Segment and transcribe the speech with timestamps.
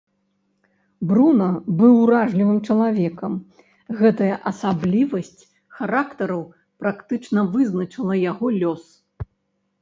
[1.09, 1.49] Бруна
[1.81, 3.35] быў уражлівым чалавекам,
[3.99, 5.41] гэтая асаблівасць
[5.81, 6.39] характару
[6.85, 8.83] практычна вызначыла яго лёс.